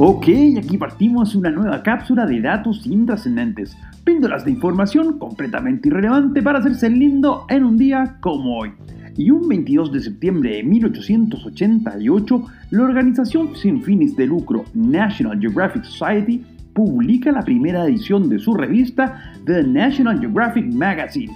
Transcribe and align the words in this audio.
Ok, 0.00 0.28
aquí 0.56 0.78
partimos 0.78 1.34
una 1.34 1.50
nueva 1.50 1.82
cápsula 1.82 2.24
de 2.24 2.40
datos 2.40 2.86
intrascendentes, 2.86 3.76
píldoras 4.04 4.44
de 4.44 4.52
información 4.52 5.18
completamente 5.18 5.88
irrelevante 5.88 6.40
para 6.40 6.60
hacerse 6.60 6.88
lindo 6.88 7.46
en 7.48 7.64
un 7.64 7.76
día 7.76 8.16
como 8.20 8.58
hoy. 8.58 8.70
Y 9.16 9.32
un 9.32 9.48
22 9.48 9.90
de 9.90 9.98
septiembre 9.98 10.50
de 10.50 10.62
1888, 10.62 12.46
la 12.70 12.84
organización 12.84 13.56
sin 13.56 13.82
fines 13.82 14.14
de 14.14 14.28
lucro 14.28 14.66
National 14.72 15.40
Geographic 15.40 15.82
Society 15.82 16.44
publica 16.74 17.32
la 17.32 17.42
primera 17.42 17.84
edición 17.84 18.28
de 18.28 18.38
su 18.38 18.54
revista 18.54 19.20
The 19.46 19.64
National 19.64 20.20
Geographic 20.20 20.72
Magazine 20.72 21.34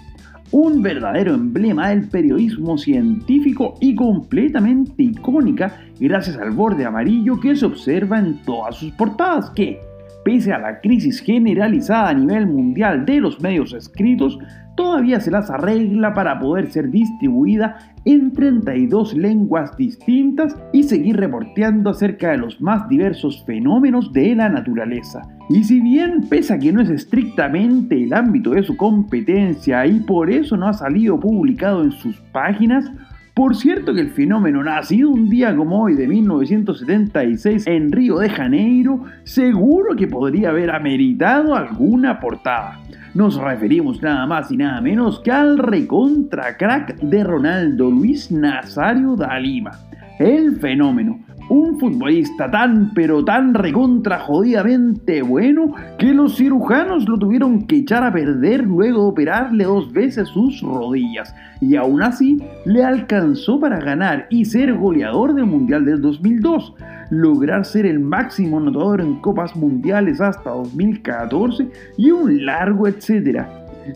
un 0.53 0.83
verdadero 0.83 1.35
emblema 1.35 1.89
del 1.89 2.09
periodismo 2.09 2.77
científico 2.79 3.75
y 3.81 3.95
completamente 3.95 5.03
icónica 5.03 5.81
gracias 5.99 6.37
al 6.37 6.51
borde 6.51 6.85
amarillo 6.85 7.41
que 7.41 7.57
se 7.57 7.65
observa 7.65 8.19
en 8.19 8.37
todas 8.45 8.77
sus 8.77 8.93
portadas 8.93 9.51
que, 9.51 9.81
pese 10.25 10.53
a 10.53 10.59
la 10.59 10.81
crisis 10.81 11.21
generalizada 11.21 12.11
a 12.11 12.15
nivel 12.15 12.47
mundial 12.47 13.05
de 13.05 13.21
los 13.21 13.41
medios 13.41 13.73
escritos, 13.73 14.39
todavía 14.77 15.21
se 15.21 15.31
las 15.31 15.51
arregla 15.51 16.15
para 16.15 16.39
poder 16.39 16.71
ser 16.71 16.91
distribuida 16.91 17.77
en 18.05 18.33
32 18.33 19.15
lenguas 19.15 19.77
distintas 19.77 20.57
y 20.73 20.83
seguir 20.85 21.17
reporteando 21.17 21.91
acerca 21.91 22.31
de 22.31 22.39
los 22.39 22.61
más 22.61 22.89
diversos 22.89 23.45
fenómenos 23.45 24.13
de 24.13 24.35
la 24.35 24.49
naturaleza. 24.49 25.23
Y 25.49 25.65
si 25.65 25.81
bien 25.81 26.23
pese 26.29 26.55
a 26.55 26.59
que 26.59 26.73
no 26.73 26.81
es 26.81 26.91
estrictamente 26.91 28.03
el 28.03 28.13
ámbito 28.13 28.51
de 28.51 28.63
su 28.63 28.77
competencia 28.77 29.87
y 29.87 30.01
por 30.01 30.31
eso 30.31 30.57
no 30.57 30.69
ha 30.69 30.73
salido 30.73 31.19
publicado 31.21 31.83
en 31.83 31.93
sus 31.93 32.17
páginas, 32.33 32.91
por 33.35 33.57
cierto 33.57 33.95
que 33.95 34.03
el 34.03 34.11
fenómeno 34.11 34.63
nacido 34.63 35.09
un 35.09 35.31
día 35.31 35.57
como 35.57 35.83
hoy 35.83 35.95
de 35.95 36.07
1976 36.07 37.67
en 37.67 37.91
Río 37.91 38.19
de 38.19 38.29
Janeiro, 38.29 39.05
seguro 39.25 39.97
que 39.97 40.07
podría 40.07 40.51
haber 40.51 40.71
ameritado 40.71 41.55
alguna 41.55 42.21
portada. 42.21 42.81
Nos 43.15 43.37
referimos 43.37 44.03
nada 44.03 44.27
más 44.27 44.51
y 44.51 44.57
nada 44.59 44.81
menos 44.83 45.21
que 45.21 45.31
al 45.31 45.57
recontra 45.57 46.59
crack 46.59 46.97
de 46.97 47.25
Ronaldo 47.25 47.91
Luis 47.91 48.31
Nazario 48.31 49.17
da 49.17 49.39
Lima. 49.39 49.73
El 50.19 50.57
fenómeno, 50.61 51.21
un 51.53 51.79
futbolista 51.79 52.51
tan 52.51 52.93
pero 52.95 53.23
tan 53.23 53.53
recontra 53.53 54.21
jodidamente 54.21 55.21
bueno 55.21 55.75
que 55.99 56.15
los 56.15 56.37
cirujanos 56.37 57.07
lo 57.07 57.19
tuvieron 57.19 57.67
que 57.67 57.77
echar 57.77 58.05
a 58.05 58.13
perder 58.13 58.65
luego 58.65 59.03
de 59.03 59.09
operarle 59.09 59.65
dos 59.65 59.93
veces 59.93 60.29
sus 60.29 60.63
rodillas 60.63 61.35
y 61.61 61.77
aún 61.77 62.03
así 62.03 62.43
le 62.65 62.83
alcanzó 62.83 63.61
para 63.61 63.79
ganar 63.81 64.27
y 64.31 64.47
ser 64.47 64.75
goleador 64.75 65.35
del 65.35 65.47
Mundial 65.47 65.85
del 65.85 66.01
2002, 66.01 66.75
lograr 67.11 67.65
ser 67.65 67.87
el 67.87 68.01
máximo 68.01 68.59
anotador 68.59 69.01
en 69.01 69.21
copas 69.21 69.55
mundiales 69.55 70.21
hasta 70.21 70.51
2014 70.51 71.69
y 71.99 72.11
un 72.11 72.45
largo 72.47 72.89
etcétera. 72.89 73.49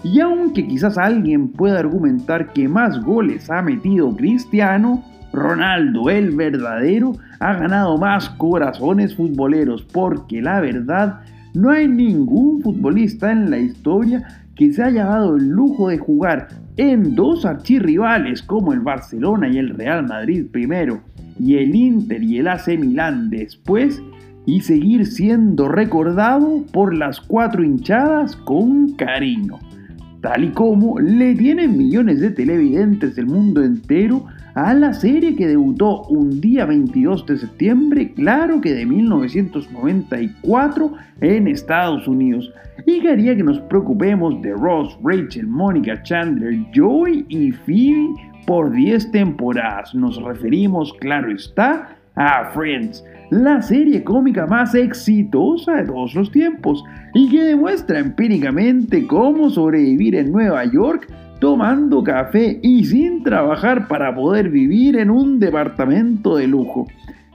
Y 0.05 0.21
aunque 0.21 0.67
quizás 0.67 0.99
alguien 0.99 1.49
pueda 1.49 1.79
argumentar 1.79 2.53
que 2.53 2.69
más 2.69 3.03
goles 3.03 3.51
ha 3.51 3.63
metido 3.63 4.15
Cristiano, 4.15 5.03
Ronaldo, 5.37 6.11
el 6.11 6.35
verdadero, 6.35 7.13
ha 7.39 7.55
ganado 7.55 7.99
más 7.99 8.31
corazones 8.31 9.15
futboleros 9.15 9.83
porque 9.83 10.43
la 10.43 10.61
verdad, 10.61 11.21
no 11.55 11.71
hay 11.71 11.87
ningún 11.87 12.63
futbolista 12.63 13.31
en 13.31 13.51
la 13.51 13.59
historia 13.59 14.27
que 14.57 14.73
se 14.73 14.83
haya 14.83 15.05
dado 15.05 15.37
el 15.37 15.49
lujo 15.49 15.89
de 15.89 15.99
jugar 15.99 16.49
en 16.77 17.15
dos 17.15 17.45
archirrivales 17.45 18.43
como 18.43 18.73
el 18.73 18.81
Barcelona 18.81 19.49
y 19.49 19.59
el 19.59 19.71
Real 19.71 20.07
Madrid 20.07 20.47
primero 20.51 21.01
y 21.39 21.57
el 21.57 21.75
Inter 21.75 22.23
y 22.23 22.39
el 22.39 22.49
AC 22.49 22.69
Milán 22.79 23.31
después 23.31 24.03
y 24.47 24.61
seguir 24.61 25.07
siendo 25.07 25.69
recordado 25.69 26.65
por 26.73 26.95
las 26.95 27.21
cuatro 27.21 27.63
hinchadas 27.63 28.37
con 28.37 28.93
cariño 28.95 29.59
tal 30.27 30.43
y 30.43 30.51
como 30.51 30.99
le 30.99 31.37
tienen 31.37 31.77
millones 31.77 32.21
de 32.21 32.33
televidentes 32.33 33.15
del 33.15 33.27
mundo 33.27 33.63
entero 33.63 34.27
a 34.57 34.75
la 34.75 34.93
serie 34.93 35.37
que 35.37 35.47
debutó 35.47 36.03
un 36.09 36.41
día 36.41 36.65
22 36.65 37.27
de 37.27 37.39
septiembre, 37.39 38.13
claro 38.13 38.61
que 38.61 38.75
de 38.75 38.87
1994 38.87 40.93
en 41.21 41.47
Estados 41.47 42.09
Unidos, 42.09 42.53
y 42.87 43.01
que 43.01 43.11
haría 43.11 43.37
que 43.37 43.45
nos 43.45 43.61
preocupemos 43.61 44.43
de 44.43 44.53
Ross, 44.55 44.99
Rachel, 45.05 45.47
Mónica, 45.47 46.03
Chandler, 46.03 46.59
Joey 46.75 47.25
y 47.29 47.53
Phoebe 47.53 48.09
por 48.49 48.73
10 48.73 49.13
temporadas. 49.13 49.95
Nos 49.95 50.21
referimos, 50.21 50.93
claro 50.95 51.31
está, 51.31 51.99
a 52.17 52.51
Friends, 52.53 53.05
la 53.31 53.61
serie 53.63 54.05
cómica 54.05 54.47
más 54.47 54.75
exitosa 54.75 55.77
de 55.77 55.85
todos 55.85 56.15
los 56.15 56.31
tiempos 56.31 56.85
y 57.15 57.29
que 57.29 57.43
demuestra 57.43 57.99
empíricamente 57.99 59.07
cómo 59.07 59.51
sobrevivir 59.51 60.15
en 60.15 60.33
Nueva 60.33 60.65
York 60.65 61.09
tomando 61.41 62.03
café 62.03 62.59
y 62.63 62.85
sin 62.85 63.23
trabajar 63.23 63.89
para 63.89 64.15
poder 64.15 64.49
vivir 64.49 64.97
en 64.97 65.11
un 65.11 65.39
departamento 65.39 66.37
de 66.37 66.47
lujo. 66.47 66.87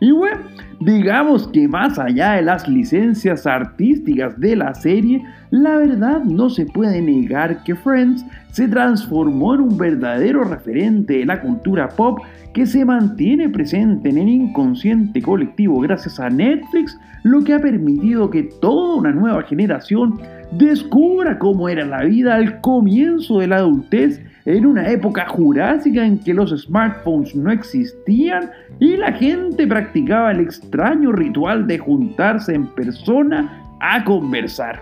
Y 0.03 0.09
bueno, 0.09 0.41
digamos 0.79 1.47
que 1.49 1.67
más 1.67 1.99
allá 1.99 2.31
de 2.31 2.41
las 2.41 2.67
licencias 2.67 3.45
artísticas 3.45 4.37
de 4.39 4.55
la 4.55 4.73
serie, 4.73 5.23
la 5.51 5.77
verdad 5.77 6.23
no 6.23 6.49
se 6.49 6.65
puede 6.65 6.99
negar 7.03 7.63
que 7.63 7.75
Friends 7.75 8.25
se 8.49 8.67
transformó 8.67 9.53
en 9.53 9.61
un 9.61 9.77
verdadero 9.77 10.43
referente 10.43 11.19
de 11.19 11.25
la 11.25 11.39
cultura 11.39 11.87
pop 11.87 12.17
que 12.51 12.65
se 12.65 12.83
mantiene 12.83 13.47
presente 13.49 14.09
en 14.09 14.17
el 14.17 14.27
inconsciente 14.27 15.21
colectivo 15.21 15.79
gracias 15.81 16.19
a 16.19 16.31
Netflix, 16.31 16.99
lo 17.21 17.43
que 17.43 17.53
ha 17.53 17.59
permitido 17.59 18.31
que 18.31 18.49
toda 18.59 18.95
una 18.95 19.11
nueva 19.11 19.43
generación 19.43 20.19
descubra 20.51 21.37
cómo 21.37 21.69
era 21.69 21.85
la 21.85 22.05
vida 22.05 22.33
al 22.33 22.59
comienzo 22.59 23.37
de 23.37 23.47
la 23.47 23.57
adultez 23.57 24.19
en 24.45 24.65
una 24.65 24.89
época 24.89 25.27
jurásica 25.27 26.05
en 26.05 26.19
que 26.19 26.33
los 26.33 26.51
smartphones 26.51 27.35
no 27.35 27.51
existían 27.51 28.49
y 28.79 28.97
la 28.97 29.11
gente 29.11 29.67
practicaba 29.67 30.31
el 30.31 30.41
extraño 30.41 31.11
ritual 31.11 31.67
de 31.67 31.77
juntarse 31.77 32.53
en 32.53 32.67
persona 32.67 33.63
a 33.79 34.03
conversar. 34.03 34.81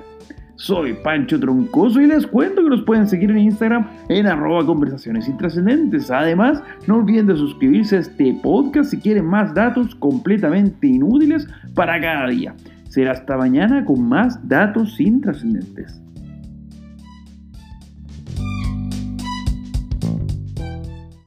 Soy 0.56 0.94
Pancho 0.94 1.40
Troncoso 1.40 2.02
y 2.02 2.08
les 2.08 2.28
cuento 2.28 2.62
que 2.62 2.70
nos 2.70 2.82
pueden 2.82 3.08
seguir 3.08 3.32
en 3.32 3.40
Instagram 3.40 3.88
en 4.10 4.28
arroba 4.28 4.66
conversaciones 4.66 5.30
intrascendentes. 5.30 6.12
Además, 6.12 6.62
no 6.86 6.98
olviden 6.98 7.28
de 7.28 7.38
suscribirse 7.38 7.96
a 7.96 8.00
este 8.00 8.38
podcast 8.44 8.92
si 8.92 9.00
quieren 9.00 9.26
más 9.26 9.54
datos 9.54 9.96
completamente 9.96 10.88
inútiles 10.88 11.48
para 11.76 12.02
cada 12.02 12.28
día. 12.28 12.54
Será 12.90 13.14
hasta 13.14 13.38
mañana 13.38 13.86
con 13.86 14.04
más 14.04 14.46
datos 14.50 15.00
intrascendentes. 15.00 16.02